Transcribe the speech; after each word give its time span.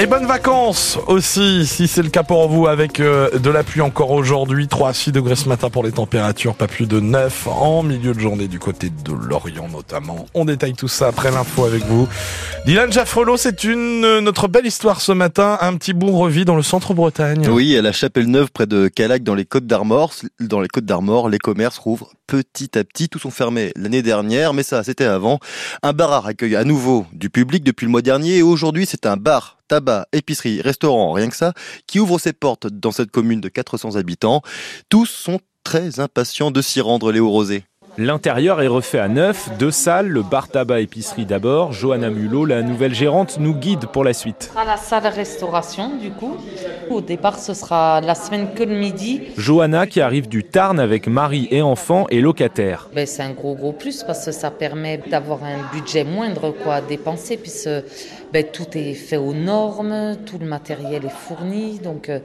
Et 0.00 0.06
bonnes 0.06 0.24
vacances 0.24 0.98
aussi, 1.08 1.66
si 1.66 1.86
c'est 1.86 2.02
le 2.02 2.08
cas 2.08 2.22
pour 2.22 2.48
vous, 2.48 2.66
avec 2.66 3.00
euh, 3.00 3.38
de 3.38 3.50
la 3.50 3.62
pluie 3.62 3.82
encore 3.82 4.12
aujourd'hui. 4.12 4.66
3 4.66 4.88
à 4.88 4.92
6 4.94 5.12
degrés 5.12 5.36
ce 5.36 5.46
matin 5.46 5.68
pour 5.68 5.82
les 5.82 5.92
températures, 5.92 6.54
pas 6.54 6.68
plus 6.68 6.86
de 6.86 7.00
9 7.00 7.46
en 7.48 7.82
milieu 7.82 8.14
de 8.14 8.18
journée 8.18 8.48
du 8.48 8.58
côté 8.58 8.88
de 8.88 9.12
Lorient 9.12 9.68
notamment. 9.68 10.24
On 10.32 10.46
détaille 10.46 10.72
tout 10.72 10.88
ça 10.88 11.08
après 11.08 11.30
l'info 11.30 11.66
avec 11.66 11.84
vous. 11.84 12.08
Dylan 12.64 12.90
Jaffrelot, 12.90 13.36
c'est 13.36 13.62
une 13.64 14.20
notre 14.20 14.48
belle 14.48 14.64
histoire 14.64 15.02
ce 15.02 15.12
matin, 15.12 15.58
un 15.60 15.76
petit 15.76 15.92
bout 15.92 16.12
revit 16.12 16.46
dans 16.46 16.56
le 16.56 16.62
centre-Bretagne. 16.62 17.46
Oui, 17.50 17.76
à 17.76 17.82
la 17.82 17.92
Chapelle 17.92 18.28
Neuve 18.28 18.50
près 18.50 18.66
de 18.66 18.88
Calac 18.88 19.22
dans 19.22 19.34
les 19.34 19.44
Côtes 19.44 19.66
d'Armor. 19.66 20.14
Dans 20.40 20.62
les 20.62 20.68
Côtes 20.68 20.86
d'Armor, 20.86 21.28
les 21.28 21.38
commerces 21.38 21.76
rouvrent 21.76 22.14
petit 22.26 22.78
à 22.78 22.84
petit. 22.84 23.10
Tous 23.10 23.18
sont 23.18 23.30
fermés 23.30 23.70
l'année 23.76 24.00
dernière, 24.00 24.54
mais 24.54 24.62
ça, 24.62 24.82
c'était 24.82 25.04
avant. 25.04 25.40
Un 25.82 25.92
bar 25.92 26.24
accueille 26.24 26.56
à 26.56 26.64
nouveau 26.64 27.04
du 27.12 27.28
public 27.28 27.64
depuis 27.64 27.84
le 27.84 27.90
mois 27.90 28.00
dernier 28.00 28.38
et 28.38 28.42
aujourd'hui, 28.42 28.86
c'est 28.86 29.04
un 29.04 29.18
bar 29.18 29.59
tabac, 29.70 30.06
épicerie, 30.12 30.60
restaurant, 30.60 31.12
rien 31.12 31.28
que 31.28 31.36
ça, 31.36 31.52
qui 31.86 32.00
ouvre 32.00 32.18
ses 32.18 32.32
portes 32.32 32.66
dans 32.66 32.90
cette 32.90 33.12
commune 33.12 33.40
de 33.40 33.48
400 33.48 33.94
habitants. 33.94 34.42
Tous 34.88 35.06
sont 35.06 35.38
très 35.62 36.00
impatients 36.00 36.50
de 36.50 36.60
s'y 36.60 36.80
rendre, 36.80 37.12
Léo 37.12 37.30
Rosé. 37.30 37.62
L'intérieur 37.98 38.62
est 38.62 38.68
refait 38.68 38.98
à 38.98 39.08
neuf, 39.08 39.50
deux 39.58 39.70
salles, 39.70 40.08
le 40.08 40.22
bar 40.22 40.48
tabac 40.48 40.80
épicerie 40.80 41.26
d'abord. 41.26 41.72
Johanna 41.72 42.08
Mulot, 42.08 42.44
la 42.44 42.62
nouvelle 42.62 42.94
gérante, 42.94 43.38
nous 43.38 43.54
guide 43.54 43.86
pour 43.86 44.04
la 44.04 44.12
suite. 44.12 44.52
À 44.56 44.64
la 44.64 44.76
salle 44.76 45.06
restauration, 45.08 45.96
du 45.96 46.10
coup. 46.10 46.36
Au 46.88 47.00
départ, 47.00 47.38
ce 47.38 47.52
sera 47.52 48.00
la 48.00 48.14
semaine 48.14 48.54
que 48.54 48.62
le 48.62 48.76
midi. 48.76 49.22
Johanna 49.36 49.86
qui 49.86 50.00
arrive 50.00 50.28
du 50.28 50.44
Tarn 50.44 50.78
avec 50.80 51.08
mari 51.08 51.48
et 51.50 51.62
enfants 51.62 52.06
et 52.10 52.20
locataire. 52.20 52.88
Ben, 52.94 53.06
c'est 53.06 53.22
un 53.22 53.32
gros 53.32 53.54
gros 53.54 53.72
plus 53.72 54.02
parce 54.04 54.24
que 54.24 54.32
ça 54.32 54.50
permet 54.50 54.98
d'avoir 54.98 55.44
un 55.44 55.58
budget 55.72 56.04
moindre 56.04 56.52
quoi, 56.62 56.76
à 56.76 56.80
dépenser 56.80 57.36
puisque 57.36 57.68
ben, 58.32 58.44
tout 58.44 58.76
est 58.76 58.94
fait 58.94 59.16
aux 59.16 59.34
normes, 59.34 60.16
tout 60.24 60.38
le 60.38 60.46
matériel 60.46 61.04
est 61.04 61.08
fourni. 61.08 61.80
Donc 61.80 62.08
euh, 62.08 62.20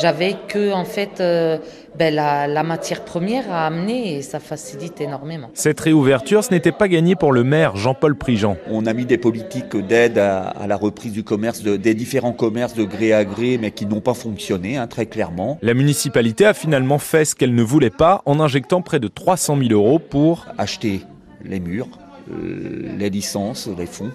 j'avais 0.00 0.36
que 0.48 0.72
en 0.72 0.84
fait 0.84 1.20
euh, 1.20 1.58
ben, 1.98 2.14
la, 2.14 2.46
la, 2.46 2.62
matière 2.62 3.04
première 3.04 3.52
à 3.52 3.66
amener 3.66 4.16
et 4.16 4.22
ça 4.22 4.40
facilite 4.40 5.00
énormément. 5.00 5.50
Cette 5.54 5.80
réouverture, 5.80 6.44
ce 6.44 6.50
n'était 6.50 6.72
pas 6.72 6.88
gagné 6.88 7.14
pour 7.14 7.32
le 7.32 7.44
maire 7.44 7.76
Jean-Paul 7.76 8.16
Prigent. 8.16 8.56
On 8.70 8.86
a 8.86 8.92
mis 8.94 9.04
des 9.04 9.18
politiques 9.18 9.76
d'aide 9.76 10.18
à, 10.18 10.48
à, 10.48 10.66
la 10.66 10.76
reprise 10.76 11.12
du 11.12 11.24
commerce, 11.24 11.62
de, 11.62 11.76
des 11.76 11.94
différents 11.94 12.32
commerces 12.32 12.74
de 12.74 12.84
gré 12.84 13.12
à 13.12 13.24
gré, 13.24 13.58
mais 13.60 13.70
qui 13.70 13.86
n'ont 13.86 14.00
pas 14.00 14.14
fonctionné, 14.14 14.76
hein, 14.76 14.86
très 14.86 15.06
clairement. 15.06 15.58
La 15.62 15.74
municipalité 15.74 16.46
a 16.46 16.54
finalement 16.54 16.98
fait 16.98 17.24
ce 17.24 17.34
qu'elle 17.34 17.54
ne 17.54 17.62
voulait 17.62 17.90
pas 17.90 18.22
en 18.24 18.40
injectant 18.40 18.80
près 18.80 19.00
de 19.00 19.08
300 19.08 19.58
000 19.58 19.72
euros 19.72 19.98
pour 19.98 20.46
acheter 20.56 21.02
les 21.44 21.60
murs, 21.60 21.88
euh, 22.30 22.96
les 22.98 23.10
licences, 23.10 23.68
les 23.78 23.86
fonds 23.86 24.10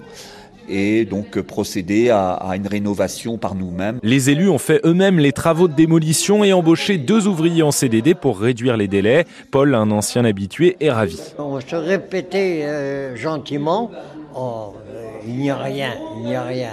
et 0.69 1.05
donc 1.05 1.39
procéder 1.41 2.09
à, 2.09 2.31
à 2.33 2.55
une 2.55 2.67
rénovation 2.67 3.37
par 3.37 3.55
nous-mêmes. 3.55 3.99
Les 4.03 4.29
élus 4.29 4.49
ont 4.49 4.57
fait 4.57 4.81
eux-mêmes 4.85 5.19
les 5.19 5.31
travaux 5.31 5.67
de 5.67 5.73
démolition 5.73 6.43
et 6.43 6.53
embauché 6.53 6.97
deux 6.97 7.27
ouvriers 7.27 7.63
en 7.63 7.71
CDD 7.71 8.13
pour 8.13 8.39
réduire 8.39 8.77
les 8.77 8.87
délais. 8.87 9.25
Paul, 9.51 9.75
un 9.75 9.91
ancien 9.91 10.25
habitué, 10.25 10.77
est 10.79 10.91
ravi. 10.91 11.19
On 11.37 11.59
se 11.59 11.75
répétait 11.75 12.61
euh, 12.63 13.15
gentiment, 13.15 13.91
oh, 14.35 14.73
euh, 14.89 15.05
il 15.27 15.37
n'y 15.37 15.49
a 15.49 15.57
rien, 15.57 15.91
il 16.17 16.25
n'y 16.25 16.35
a 16.35 16.43
rien. 16.43 16.71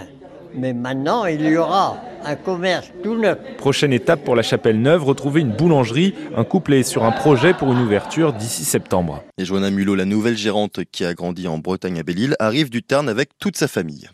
Mais 0.54 0.72
maintenant, 0.72 1.24
il 1.27 1.42
y 1.42 1.56
aura 1.56 1.96
un 2.24 2.36
commerce 2.36 2.92
tout 3.02 3.16
neuf. 3.16 3.38
Prochaine 3.58 3.92
étape 3.92 4.24
pour 4.24 4.36
la 4.36 4.42
Chapelle 4.42 4.80
Neuve, 4.80 5.04
retrouver 5.04 5.40
une 5.40 5.52
boulangerie. 5.52 6.14
Un 6.36 6.44
couple 6.44 6.74
est 6.74 6.82
sur 6.82 7.04
un 7.04 7.12
projet 7.12 7.54
pour 7.54 7.72
une 7.72 7.80
ouverture 7.80 8.32
d'ici 8.32 8.64
septembre. 8.64 9.22
Et 9.38 9.44
Joanna 9.44 9.70
Mulot, 9.70 9.94
la 9.94 10.04
nouvelle 10.04 10.36
gérante 10.36 10.80
qui 10.90 11.04
a 11.04 11.14
grandi 11.14 11.48
en 11.48 11.58
Bretagne 11.58 11.98
à 11.98 12.02
Belle-Île, 12.02 12.36
arrive 12.38 12.70
du 12.70 12.82
Tarn 12.82 13.08
avec 13.08 13.30
toute 13.38 13.56
sa 13.56 13.68
famille. 13.68 14.08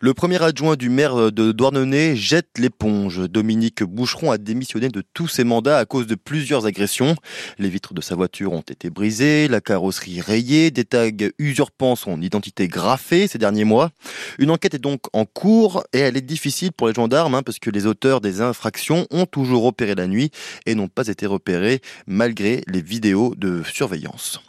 Le 0.00 0.14
premier 0.14 0.42
adjoint 0.42 0.74
du 0.76 0.88
maire 0.88 1.30
de 1.30 1.52
Douarnenez 1.52 2.16
jette 2.16 2.58
l'éponge. 2.58 3.28
Dominique 3.28 3.82
Boucheron 3.84 4.32
a 4.32 4.38
démissionné 4.38 4.88
de 4.88 5.02
tous 5.14 5.28
ses 5.28 5.44
mandats 5.44 5.78
à 5.78 5.84
cause 5.84 6.06
de 6.06 6.14
plusieurs 6.14 6.66
agressions. 6.66 7.14
Les 7.58 7.68
vitres 7.68 7.94
de 7.94 8.00
sa 8.00 8.14
voiture 8.14 8.52
ont 8.52 8.62
été 8.62 8.90
brisées, 8.90 9.48
la 9.48 9.60
carrosserie 9.60 10.20
rayée, 10.20 10.70
des 10.70 10.84
tags 10.84 11.08
usurpant 11.38 11.94
son 11.94 12.20
identité 12.20 12.68
graffée 12.68 13.28
ces 13.28 13.38
derniers 13.38 13.64
mois. 13.64 13.90
Une 14.38 14.50
enquête 14.50 14.74
est 14.74 14.78
donc 14.78 15.02
en 15.12 15.24
cours 15.24 15.84
et 15.92 15.98
elle 15.98 16.16
est 16.16 16.20
difficile 16.20 16.72
pour 16.72 16.88
les 16.88 16.94
gendarmes 16.94 17.34
hein, 17.34 17.42
parce 17.42 17.58
que 17.58 17.70
les 17.70 17.86
auteurs 17.86 18.20
des 18.20 18.40
infractions 18.40 19.06
ont 19.10 19.26
toujours 19.26 19.64
opéré 19.64 19.94
la 19.94 20.06
nuit 20.06 20.30
et 20.66 20.74
n'ont 20.74 20.88
pas 20.88 21.06
été 21.08 21.26
repérés 21.26 21.80
malgré 22.06 22.62
les 22.66 22.82
vidéos 22.82 23.34
de 23.36 23.62
surveillance. 23.72 24.40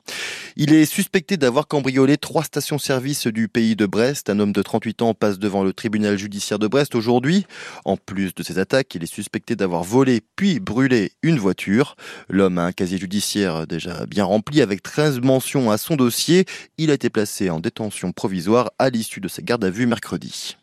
Il 0.55 0.71
est 0.71 0.85
suspecté 0.85 1.35
d'avoir 1.35 1.67
cambriolé 1.67 2.17
trois 2.17 2.43
stations-service 2.43 3.25
du 3.27 3.47
pays 3.47 3.75
de 3.75 3.87
Brest. 3.87 4.29
Un 4.29 4.39
homme 4.39 4.51
de 4.51 4.61
38 4.61 5.01
ans 5.01 5.13
passe 5.15 5.39
devant 5.39 5.63
le 5.63 5.73
tribunal 5.73 6.15
judiciaire 6.17 6.59
de 6.59 6.67
Brest 6.67 6.93
aujourd'hui. 6.93 7.47
En 7.85 7.97
plus 7.97 8.35
de 8.35 8.43
ces 8.43 8.59
attaques, 8.59 8.93
il 8.93 9.03
est 9.03 9.13
suspecté 9.13 9.55
d'avoir 9.55 9.83
volé 9.83 10.21
puis 10.35 10.59
brûlé 10.59 11.11
une 11.23 11.39
voiture. 11.39 11.95
L'homme 12.29 12.59
a 12.59 12.65
un 12.65 12.71
casier 12.71 12.99
judiciaire 12.99 13.65
déjà 13.65 14.05
bien 14.05 14.25
rempli 14.25 14.61
avec 14.61 14.83
13 14.83 15.21
mentions 15.21 15.71
à 15.71 15.77
son 15.79 15.95
dossier. 15.95 16.45
Il 16.77 16.91
a 16.91 16.93
été 16.93 17.09
placé 17.09 17.49
en 17.49 17.59
détention 17.59 18.11
provisoire 18.11 18.71
à 18.77 18.89
l'issue 18.89 19.21
de 19.21 19.27
sa 19.27 19.41
garde 19.41 19.63
à 19.63 19.71
vue 19.71 19.87
mercredi. 19.87 20.55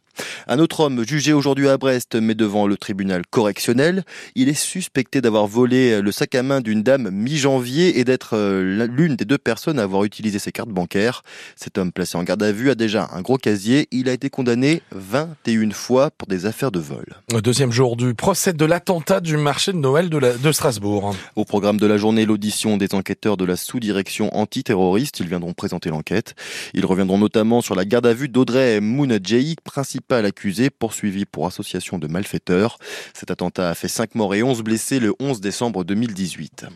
Un 0.49 0.59
autre 0.59 0.81
homme 0.81 1.05
jugé 1.07 1.33
aujourd'hui 1.33 1.69
à 1.69 1.77
Brest, 1.77 2.17
mais 2.17 2.35
devant 2.35 2.67
le 2.67 2.77
tribunal 2.77 3.23
correctionnel, 3.29 4.05
il 4.35 4.49
est 4.49 4.55
suspecté 4.55 5.21
d'avoir 5.21 5.47
volé 5.47 6.01
le 6.01 6.13
sac 6.13 6.35
à 6.35 6.43
main 6.43 6.61
d'une 6.61 6.83
dame 6.83 7.11
mi-janvier 7.11 7.99
et 7.99 8.05
d'être 8.05 8.37
l'une 8.37 9.17
des 9.17 9.25
deux 9.25 9.39
personnes 9.39 9.79
à 9.79 9.83
avoir 9.83 10.05
utilisé 10.05 10.39
ses 10.39 10.53
cartes 10.53 10.71
bancaires. 10.71 11.23
Cet 11.57 11.79
homme 11.79 11.93
placé 11.93 12.17
en 12.17 12.23
garde 12.23 12.43
à 12.43 12.53
vue 12.53 12.71
a 12.71 12.75
déjà 12.75 13.09
un 13.13 13.23
gros 13.23 13.37
casier. 13.37 13.89
Il 13.91 14.09
a 14.09 14.13
été 14.13 14.31
condamné 14.31 14.83
21 14.93 15.71
fois 15.71 16.11
pour 16.11 16.29
des 16.29 16.47
affaires 16.47 16.71
de 16.71 16.81
vol. 16.81 17.05
Deuxième 17.43 17.73
jour 17.73 17.97
du 17.97 18.15
procès 18.15 18.53
de 18.53 18.65
l'attentat 18.65 19.21
du 19.21 19.37
marché 19.37 19.73
de 19.73 19.79
Noël 19.79 20.11
de, 20.11 20.19
la, 20.19 20.33
de 20.33 20.53
Strasbourg. 20.53 21.15
Au 21.37 21.45
programme 21.45 21.79
de 21.79 21.87
la 21.87 21.97
journée, 21.97 22.25
l'audition 22.25 22.77
des 22.77 22.95
enquêteurs 22.95 23.37
de 23.37 23.45
la 23.45 23.57
sous-direction 23.57 24.35
antiterroriste. 24.37 25.21
Ils 25.21 25.29
viendront 25.29 25.53
présenter 25.53 25.91
l'enquête. 25.91 26.35
Ils 26.75 26.87
reviendront 26.87 27.19
notamment 27.19 27.61
sur 27.61 27.75
la 27.75 27.85
garde 27.85 28.07
à 28.07 28.15
vue 28.15 28.29
d'Audrey 28.29 28.81
Mounadjei, 28.81 29.57
principal 30.01 30.25
accusé 30.25 30.71
poursuivi 30.71 31.27
pour 31.27 31.47
association 31.47 31.99
de 31.99 32.07
malfaiteurs. 32.07 32.79
Cet 33.13 33.31
attentat 33.31 33.69
a 33.71 33.75
fait 33.75 33.89
5 33.89 34.15
morts 34.15 34.35
et 34.35 34.43
11 34.43 34.63
blessés 34.63 34.99
le 34.99 35.15
11 35.21 35.41
décembre 35.41 35.85
2018. 35.85 36.67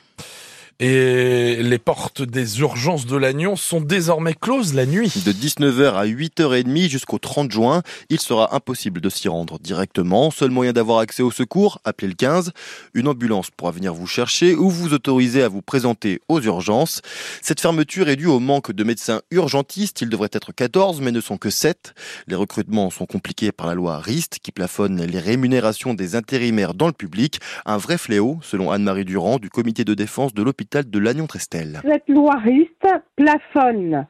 Et 0.81 1.63
les 1.63 1.79
portes 1.79 2.23
des 2.23 2.59
urgences 2.59 3.07
de 3.07 3.17
Lannion 3.17 3.55
sont 3.55 3.81
désormais 3.81 4.35
closes 4.35 4.75
la 4.75 4.87
nuit. 4.87 5.13
De 5.25 5.33
19h 5.33 5.95
à 5.95 6.05
8h30 6.05 6.89
jusqu'au 6.89 7.19
30 7.19 7.53
juin, 7.53 7.83
il 8.11 8.19
sera 8.19 8.57
impossible 8.57 9.01
de 9.01 9.09
s'y 9.09 9.29
rendre 9.29 9.61
directement. 9.61 10.33
Seul 10.33 10.51
moyen 10.51 10.73
d'avoir 10.73 10.99
accès 10.99 11.23
au 11.23 11.31
secours, 11.31 11.79
appelez 11.85 12.09
le 12.09 12.15
15. 12.15 12.51
Une 12.93 13.07
ambulance 13.07 13.51
pourra 13.53 13.71
venir 13.71 13.95
vous 13.95 14.09
chercher 14.09 14.57
ou 14.57 14.69
vous 14.69 14.95
autoriser 14.95 15.45
à 15.45 15.49
vous 15.49 15.63
présenter 15.63 16.21
aux 16.29 16.41
urgences. 16.41 17.03
Cette 17.41 17.61
fermeture 17.61 18.09
est 18.09 18.17
due 18.17 18.27
au 18.27 18.41
manque 18.41 18.73
de 18.73 18.83
médecins 18.83 19.23
urgentistes. 19.31 20.01
Ils 20.01 20.09
devraient 20.09 20.29
être 20.33 20.53
14 20.53 21.01
mais 21.01 21.13
ne 21.13 21.21
sont 21.21 21.37
que 21.37 21.51
7. 21.51 21.95
Les 22.27 22.35
recrutements 22.35 22.91
sont 22.91 23.07
compliqués 23.07 23.53
par 23.53 23.69
la 23.69 23.75
loi 23.75 24.01
RIST 24.01 24.41
qui 24.43 24.51
plafonne 24.51 25.05
les 25.05 25.21
rémunérations 25.21 25.95
des 25.95 26.17
intérimaires 26.17 26.75
dans 26.75 26.89
le 26.89 26.93
public. 26.93 27.39
Un 27.65 27.77
vrai 27.77 27.97
fléau, 27.97 28.41
selon 28.43 28.73
Anne-Marie 28.73 29.05
Durand 29.05 29.39
du 29.39 29.51
comité 29.51 29.85
de 29.85 29.95
défense 29.95 30.35
de 30.35 30.43
l'hôpital 30.43 30.64
de 30.73 30.99
Lannion-Trestel. 30.99 31.81
Cette 31.87 32.09
loi 32.09 32.35
RIST 32.37 32.87
plafonne 33.17 34.07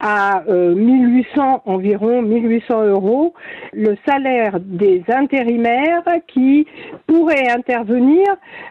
à 0.00 0.42
euh, 0.48 0.74
1800 0.74 1.62
environ 1.64 2.22
1800 2.22 2.84
euros 2.86 3.34
le 3.72 3.96
salaire 4.06 4.58
des 4.60 5.02
intérimaires 5.08 6.04
qui 6.28 6.66
pourraient 7.06 7.48
intervenir 7.48 8.24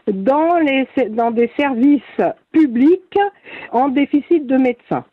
dans, 0.07 0.57
les, 0.57 0.87
dans 1.09 1.31
des 1.31 1.51
services 1.57 2.01
publics 2.51 3.19
en 3.71 3.89
déficit 3.89 4.45
de 4.45 4.57
médecins. 4.57 5.05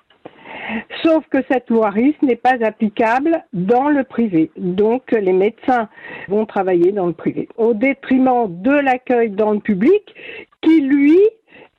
Sauf 1.02 1.24
que 1.30 1.38
cette 1.50 1.70
loi 1.70 1.90
RIS 1.90 2.14
n'est 2.22 2.36
pas 2.36 2.56
applicable 2.62 3.44
dans 3.52 3.88
le 3.88 4.04
privé. 4.04 4.50
Donc 4.56 5.12
les 5.12 5.32
médecins 5.32 5.88
vont 6.28 6.46
travailler 6.46 6.92
dans 6.92 7.06
le 7.06 7.12
privé, 7.12 7.48
au 7.56 7.74
détriment 7.74 8.46
de 8.48 8.72
l'accueil 8.72 9.30
dans 9.30 9.52
le 9.52 9.60
public 9.60 10.14
qui, 10.62 10.82
lui, 10.82 11.18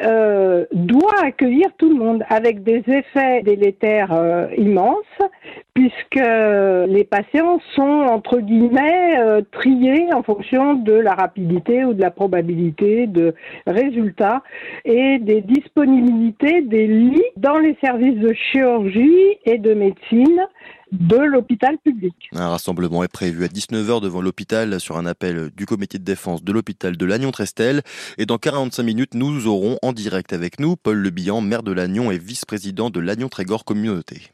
euh, 0.03 0.65
doit 0.71 1.23
accueillir 1.23 1.67
tout 1.77 1.89
le 1.89 1.95
monde 1.95 2.23
avec 2.29 2.63
des 2.63 2.83
effets 2.87 3.41
délétères 3.43 4.13
euh, 4.13 4.47
immenses 4.57 5.05
puisque 5.73 6.15
les 6.15 7.03
patients 7.03 7.59
sont 7.75 8.05
entre 8.09 8.39
guillemets 8.39 9.17
euh, 9.19 9.41
triés 9.51 10.13
en 10.13 10.21
fonction 10.21 10.73
de 10.73 10.93
la 10.93 11.13
rapidité 11.13 11.85
ou 11.85 11.93
de 11.93 12.01
la 12.01 12.11
probabilité 12.11 13.07
de 13.07 13.33
résultats 13.65 14.43
et 14.85 15.19
des 15.19 15.41
disponibilités 15.41 16.61
des 16.61 16.87
lits 16.87 17.23
dans 17.37 17.57
les 17.57 17.77
services 17.83 18.19
de 18.19 18.33
chirurgie 18.33 19.37
et 19.45 19.57
de 19.57 19.73
médecine 19.73 20.41
de 20.91 21.17
l'hôpital 21.17 21.77
public. 21.83 22.13
Un 22.33 22.49
rassemblement 22.49 23.03
est 23.03 23.11
prévu 23.11 23.43
à 23.43 23.47
19h 23.47 24.01
devant 24.01 24.21
l'hôpital 24.21 24.79
sur 24.79 24.97
un 24.97 25.05
appel 25.05 25.49
du 25.55 25.65
comité 25.65 25.97
de 25.97 26.03
défense 26.03 26.43
de 26.43 26.51
l'hôpital 26.51 26.97
de 26.97 27.05
Lannion-Trestel. 27.05 27.81
Et 28.17 28.25
dans 28.25 28.37
45 28.37 28.83
minutes, 28.83 29.13
nous 29.13 29.47
aurons 29.47 29.77
en 29.81 29.93
direct 29.93 30.33
avec 30.33 30.59
nous 30.59 30.75
Paul 30.75 30.97
Lebihan, 30.97 31.41
maire 31.41 31.63
de 31.63 31.71
Lannion 31.71 32.11
et 32.11 32.17
vice-président 32.17 32.89
de 32.89 32.99
Lannion-Trégor 32.99 33.65
Communauté. 33.65 34.31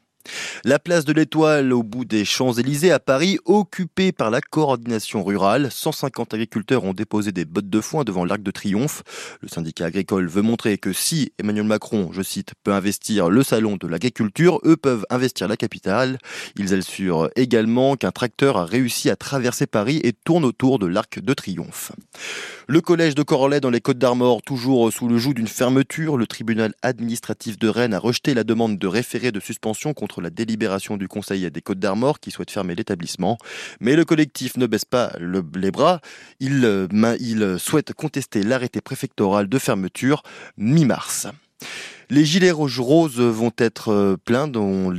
La 0.64 0.80
place 0.80 1.04
de 1.04 1.12
l'Étoile 1.12 1.72
au 1.72 1.84
bout 1.84 2.04
des 2.04 2.24
Champs-Élysées 2.24 2.90
à 2.90 2.98
Paris, 2.98 3.38
occupée 3.44 4.10
par 4.10 4.30
la 4.30 4.40
coordination 4.40 5.22
rurale. 5.22 5.70
150 5.70 6.34
agriculteurs 6.34 6.82
ont 6.82 6.94
déposé 6.94 7.30
des 7.30 7.44
bottes 7.44 7.70
de 7.70 7.80
foin 7.80 8.02
devant 8.02 8.24
l'Arc 8.24 8.42
de 8.42 8.50
Triomphe. 8.50 9.04
Le 9.40 9.46
syndicat 9.46 9.86
agricole 9.86 10.26
veut 10.26 10.42
montrer 10.42 10.76
que 10.76 10.92
si 10.92 11.32
Emmanuel 11.38 11.66
Macron, 11.66 12.10
je 12.12 12.22
cite, 12.22 12.54
peut 12.64 12.72
investir 12.72 13.30
le 13.30 13.44
salon 13.44 13.76
de 13.76 13.86
l'agriculture, 13.86 14.58
eux 14.64 14.76
peuvent 14.76 15.06
investir 15.10 15.46
la 15.46 15.56
capitale. 15.56 16.18
Ils 16.56 16.74
assurent 16.74 17.30
également 17.36 17.94
qu'un 17.94 18.10
tracteur 18.10 18.56
a 18.56 18.64
réussi 18.64 19.10
à 19.10 19.16
traverser 19.16 19.68
Paris 19.68 20.00
et 20.02 20.12
tourne 20.12 20.44
autour 20.44 20.80
de 20.80 20.86
l'Arc 20.86 21.20
de 21.20 21.34
Triomphe. 21.34 21.92
Le 22.66 22.80
collège 22.80 23.14
de 23.14 23.22
Corlay 23.22 23.60
dans 23.60 23.70
les 23.70 23.80
Côtes 23.80 23.98
d'Armor, 23.98 24.42
toujours 24.42 24.92
sous 24.92 25.08
le 25.08 25.18
joug 25.18 25.34
d'une 25.34 25.48
fermeture, 25.48 26.16
le 26.16 26.26
tribunal 26.26 26.74
administratif 26.82 27.58
de 27.58 27.68
Rennes 27.68 27.94
a 27.94 27.98
rejeté 27.98 28.34
la 28.34 28.44
demande 28.44 28.76
de 28.76 28.86
référé 28.86 29.32
de 29.32 29.40
suspension 29.40 29.94
contre 29.94 30.20
la 30.20 30.30
délibération 30.48 30.96
du 30.96 31.08
Conseil 31.08 31.50
des 31.50 31.60
Côtes 31.60 31.78
d'Armor 31.78 32.20
qui 32.20 32.30
souhaite 32.30 32.50
fermer 32.50 32.74
l'établissement. 32.74 33.36
Mais 33.80 33.94
le 33.94 34.04
collectif 34.04 34.56
ne 34.56 34.66
baisse 34.66 34.86
pas 34.86 35.12
les 35.54 35.70
bras. 35.70 36.00
Il, 36.40 36.88
il 37.20 37.58
souhaite 37.58 37.92
contester 37.92 38.42
l'arrêté 38.42 38.80
préfectoral 38.80 39.48
de 39.48 39.58
fermeture 39.58 40.22
mi-mars. 40.56 41.28
Les 42.10 42.24
gilets 42.24 42.50
roses 42.50 43.20
vont 43.20 43.52
être 43.58 43.92
euh, 43.92 44.16
pleins. 44.16 44.48
Dont, 44.48 44.94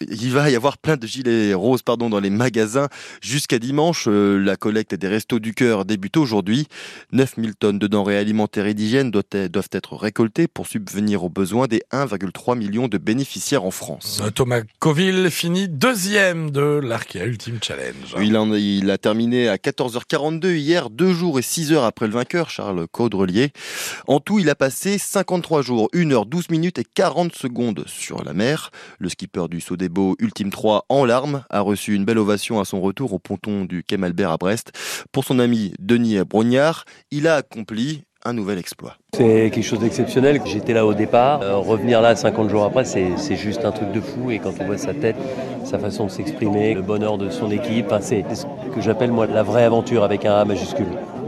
il 0.00 0.32
va 0.32 0.50
y 0.50 0.56
avoir 0.56 0.78
plein 0.78 0.96
de 0.96 1.06
gilets 1.06 1.52
roses 1.52 1.82
pardon, 1.82 2.08
dans 2.08 2.20
les 2.20 2.30
magasins 2.30 2.88
jusqu'à 3.20 3.58
dimanche. 3.58 4.06
Euh, 4.08 4.38
la 4.38 4.56
collecte 4.56 4.94
des 4.94 5.08
restos 5.08 5.40
du 5.40 5.52
cœur 5.52 5.84
débute 5.84 6.16
aujourd'hui. 6.16 6.66
9000 7.12 7.54
tonnes 7.54 7.78
de 7.78 7.86
denrées 7.86 8.16
alimentaires 8.16 8.66
et 8.66 8.72
d'hygiène 8.72 9.10
doivent 9.10 9.68
être 9.72 9.96
récoltées 9.96 10.48
pour 10.48 10.66
subvenir 10.66 11.22
aux 11.22 11.28
besoins 11.28 11.66
des 11.66 11.82
1,3 11.92 12.56
million 12.56 12.88
de 12.88 12.96
bénéficiaires 12.96 13.64
en 13.64 13.70
France. 13.70 14.22
Euh, 14.24 14.30
Thomas 14.30 14.62
Coville 14.78 15.30
finit 15.30 15.68
deuxième 15.68 16.50
de 16.50 16.80
l'Arkea 16.82 17.26
Ultimate 17.26 17.64
Challenge. 17.64 18.14
Il, 18.22 18.36
en, 18.38 18.54
il 18.54 18.90
a 18.90 18.96
terminé 18.96 19.48
à 19.48 19.56
14h42 19.56 20.54
hier, 20.54 20.88
deux 20.88 21.12
jours 21.12 21.38
et 21.38 21.42
6 21.42 21.72
heures 21.72 21.84
après 21.84 22.06
le 22.06 22.12
vainqueur, 22.12 22.48
Charles 22.48 22.86
Caudrelier. 22.90 23.50
En 24.06 24.20
tout, 24.20 24.38
il 24.38 24.48
a 24.48 24.54
passé 24.54 24.96
53 24.96 25.60
jours, 25.60 25.90
1 25.94 25.98
h 26.08 26.28
12 26.28 26.37
minutes 26.50 26.78
et 26.78 26.84
40 26.84 27.34
secondes 27.34 27.84
sur 27.86 28.24
la 28.24 28.32
mer. 28.32 28.70
Le 28.98 29.08
skipper 29.08 29.48
du 29.48 29.60
Sodebo 29.60 30.16
Ultime 30.18 30.50
3 30.50 30.86
en 30.88 31.04
larmes 31.04 31.44
a 31.50 31.60
reçu 31.60 31.94
une 31.94 32.04
belle 32.04 32.18
ovation 32.18 32.60
à 32.60 32.64
son 32.64 32.80
retour 32.80 33.12
au 33.12 33.18
ponton 33.18 33.64
du 33.64 33.82
Quai 33.82 33.96
Malbert 33.96 34.30
à 34.30 34.36
Brest. 34.36 34.72
Pour 35.12 35.24
son 35.24 35.38
ami 35.38 35.72
Denis 35.78 36.18
Brognard, 36.24 36.84
il 37.10 37.26
a 37.26 37.36
accompli 37.36 38.04
un 38.24 38.32
nouvel 38.32 38.58
exploit. 38.58 38.96
C'est 39.14 39.50
quelque 39.52 39.62
chose 39.62 39.80
d'exceptionnel. 39.80 40.40
J'étais 40.44 40.72
là 40.72 40.84
au 40.84 40.94
départ. 40.94 41.42
Euh, 41.42 41.56
revenir 41.56 42.00
là 42.00 42.14
50 42.16 42.50
jours 42.50 42.64
après, 42.64 42.84
c'est 42.84 43.36
juste 43.36 43.64
un 43.64 43.70
truc 43.70 43.92
de 43.92 44.00
fou. 44.00 44.30
Et 44.30 44.38
quand 44.38 44.52
on 44.60 44.66
voit 44.66 44.78
sa 44.78 44.94
tête, 44.94 45.16
sa 45.64 45.78
façon 45.78 46.06
de 46.06 46.10
s'exprimer, 46.10 46.74
le 46.74 46.82
bonheur 46.82 47.18
de 47.18 47.30
son 47.30 47.50
équipe, 47.50 47.92
c'est 48.00 48.24
ce 48.34 48.44
que 48.74 48.80
j'appelle 48.80 49.12
moi 49.12 49.26
la 49.26 49.42
vraie 49.42 49.64
aventure 49.64 50.04
avec 50.04 50.24
un 50.24 50.34
A 50.34 50.44
majuscule. 50.44 50.86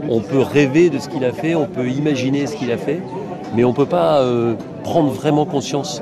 On 0.09 0.21
peut 0.21 0.39
rêver 0.41 0.89
de 0.89 0.99
ce 0.99 1.09
qu'il 1.09 1.23
a 1.25 1.31
fait, 1.31 1.55
on 1.55 1.67
peut 1.67 1.87
imaginer 1.87 2.47
ce 2.47 2.55
qu'il 2.55 2.71
a 2.71 2.77
fait, 2.77 3.01
mais 3.53 3.63
on 3.63 3.69
ne 3.69 3.75
peut 3.75 3.85
pas 3.85 4.21
euh, 4.21 4.55
prendre 4.83 5.11
vraiment 5.11 5.45
conscience 5.45 6.01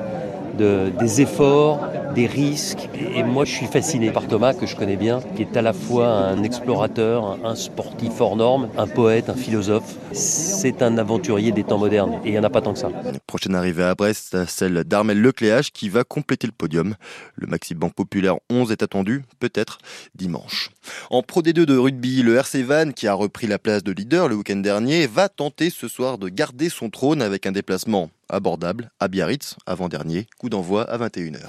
de, 0.57 0.91
des 0.99 1.21
efforts, 1.21 1.79
des 2.13 2.27
risques. 2.27 2.89
Et 3.15 3.23
moi, 3.23 3.45
je 3.45 3.51
suis 3.51 3.65
fasciné 3.65 4.11
par 4.11 4.27
Thomas, 4.27 4.53
que 4.53 4.65
je 4.65 4.75
connais 4.75 4.95
bien, 4.95 5.21
qui 5.35 5.41
est 5.41 5.57
à 5.57 5.61
la 5.61 5.73
fois 5.73 6.07
un 6.07 6.43
explorateur, 6.43 7.39
un 7.43 7.55
sportif 7.55 8.19
hors 8.19 8.35
norme, 8.35 8.69
un 8.77 8.87
poète, 8.87 9.29
un 9.29 9.35
philosophe. 9.35 9.95
C'est 10.11 10.81
un 10.81 10.97
aventurier 10.97 11.51
des 11.51 11.63
temps 11.63 11.77
modernes, 11.77 12.19
et 12.23 12.29
il 12.29 12.31
n'y 12.31 12.39
en 12.39 12.43
a 12.43 12.49
pas 12.49 12.61
tant 12.61 12.73
que 12.73 12.79
ça. 12.79 12.89
prochaine 13.27 13.55
arrivée 13.55 13.83
à 13.83 13.95
Brest, 13.95 14.45
celle 14.47 14.83
d'Armel 14.83 15.21
Lecléage, 15.21 15.71
qui 15.71 15.89
va 15.89 16.03
compléter 16.03 16.47
le 16.47 16.53
podium. 16.53 16.95
Le 17.35 17.47
Maxi 17.47 17.75
Banque 17.75 17.93
Populaire 17.93 18.35
11 18.49 18.71
est 18.71 18.83
attendu, 18.83 19.23
peut-être 19.39 19.79
dimanche. 20.15 20.71
En 21.09 21.21
Pro 21.21 21.41
D2 21.41 21.65
de 21.65 21.77
rugby, 21.77 22.23
le 22.23 22.35
RC 22.35 22.63
Van, 22.63 22.91
qui 22.91 23.07
a 23.07 23.13
repris 23.13 23.47
la 23.47 23.59
place 23.59 23.83
de 23.83 23.91
leader 23.91 24.27
le 24.27 24.35
week-end 24.35 24.57
dernier, 24.57 25.07
va 25.07 25.29
tenter 25.29 25.69
ce 25.69 25.87
soir 25.87 26.17
de 26.17 26.29
garder 26.29 26.69
son 26.69 26.89
trône 26.89 27.21
avec 27.21 27.45
un 27.45 27.51
déplacement 27.51 28.09
abordable 28.29 28.91
à 28.99 29.07
Biarritz, 29.07 29.55
avant-dernier, 29.65 30.27
coup 30.37 30.49
d'envoi 30.49 30.83
à 30.83 30.97
21h. 30.97 31.39